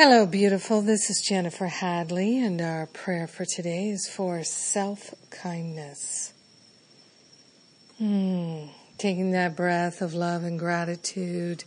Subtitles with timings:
[0.00, 0.80] Hello, beautiful.
[0.80, 6.32] This is Jennifer Hadley, and our prayer for today is for self kindness.
[7.98, 8.66] Hmm.
[8.96, 11.64] Taking that breath of love and gratitude,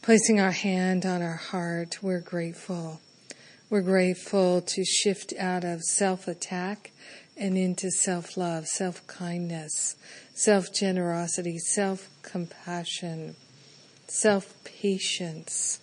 [0.00, 3.02] placing our hand on our heart, we're grateful.
[3.68, 6.90] We're grateful to shift out of self attack
[7.36, 9.94] and into self love, self kindness,
[10.32, 13.36] self generosity, self compassion,
[14.08, 15.80] self patience.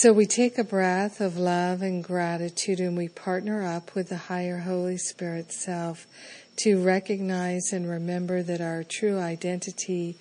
[0.00, 4.16] So we take a breath of love and gratitude and we partner up with the
[4.16, 6.06] higher Holy Spirit self
[6.60, 10.16] to recognize and remember that our true identity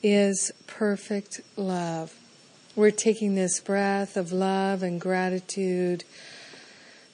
[0.00, 2.14] is perfect love.
[2.76, 6.04] We're taking this breath of love and gratitude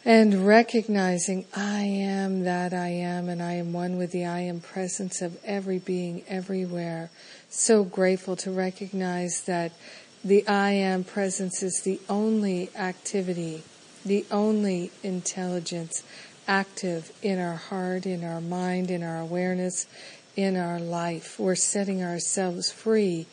[0.04, 4.60] and recognizing I am that I am and I am one with the I am
[4.60, 7.10] presence of every being everywhere.
[7.48, 9.72] So grateful to recognize that
[10.24, 13.62] the I am presence is the only activity,
[14.04, 16.04] the only intelligence
[16.46, 19.86] active in our heart, in our mind, in our awareness,
[20.36, 21.38] in our life.
[21.38, 23.26] We're setting ourselves free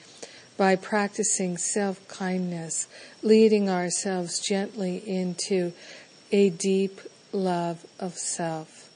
[0.58, 2.88] by practicing self kindness,
[3.22, 5.74] leading ourselves gently into
[6.32, 7.00] a deep
[7.32, 8.90] love of self.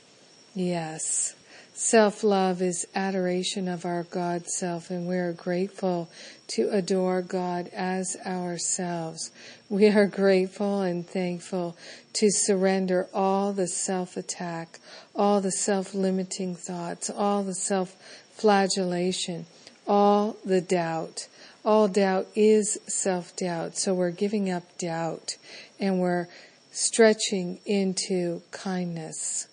[0.56, 1.36] Yes.
[1.76, 6.08] Self love is adoration of our God self, and we are grateful
[6.50, 9.32] to adore God as ourselves.
[9.70, 11.76] We are grateful and thankful
[12.14, 14.80] to surrender all the self attack,
[15.16, 17.96] all the self limiting thoughts, all the self
[18.36, 19.48] flagellation,
[19.88, 21.28] all the doubt.
[21.66, 25.38] All doubt is self doubt, so we're giving up doubt
[25.80, 26.28] and we're
[26.72, 29.48] stretching into kindness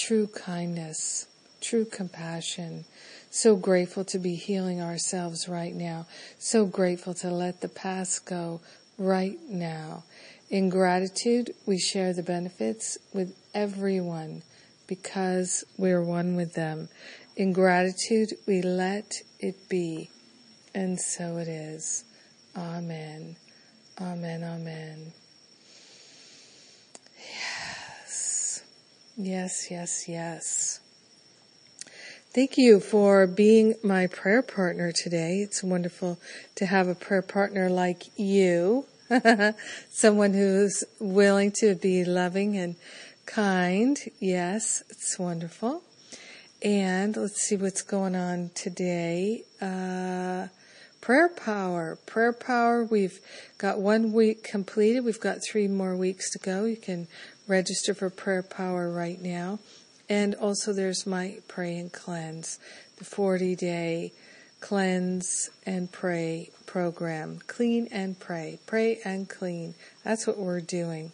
[0.00, 1.26] true kindness,
[1.60, 2.84] true compassion.
[3.30, 6.06] So grateful to be healing ourselves right now.
[6.38, 8.60] So grateful to let the past go
[8.96, 10.04] right now.
[10.48, 14.42] In gratitude, we share the benefits with everyone
[14.86, 16.88] because we're one with them.
[17.36, 20.10] In gratitude, we let it be.
[20.74, 22.04] And so it is.
[22.56, 23.36] Amen.
[24.00, 24.42] Amen.
[24.42, 25.12] Amen.
[29.22, 30.80] Yes, yes, yes.
[32.32, 35.40] Thank you for being my prayer partner today.
[35.40, 36.18] It's wonderful
[36.54, 38.86] to have a prayer partner like you,
[39.90, 42.76] someone who's willing to be loving and
[43.26, 43.98] kind.
[44.20, 45.82] Yes, it's wonderful.
[46.62, 49.44] And let's see what's going on today.
[49.60, 50.48] Uh,
[51.02, 51.98] prayer power.
[52.06, 52.84] Prayer power.
[52.84, 53.20] We've
[53.58, 55.04] got one week completed.
[55.04, 56.64] We've got three more weeks to go.
[56.64, 57.06] You can
[57.50, 59.58] register for Prayer Power right now.
[60.08, 62.58] And also there's my Pray and Cleanse,
[62.96, 64.12] the 40 day
[64.60, 67.40] cleanse and pray program.
[67.46, 68.58] Clean and pray.
[68.66, 69.74] Pray and clean.
[70.04, 71.12] That's what we're doing.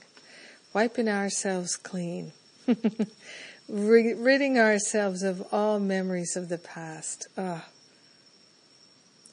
[0.75, 2.33] Wiping ourselves clean.
[3.69, 7.29] ridding ourselves of all memories of the past.
[7.37, 7.63] Ugh.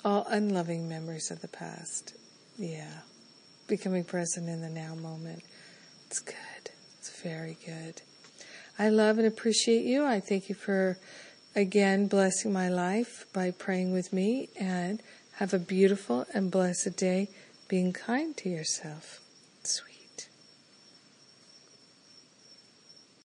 [0.05, 2.13] All unloving memories of the past.
[2.57, 2.99] Yeah.
[3.67, 5.41] Becoming present in the now moment.
[6.07, 6.72] It's good.
[7.05, 8.01] It's very good.
[8.79, 10.05] I love and appreciate you.
[10.05, 10.97] I thank you for
[11.53, 15.03] again blessing my life by praying with me and
[15.33, 17.27] have a beautiful and blessed day
[17.67, 19.22] being kind to yourself.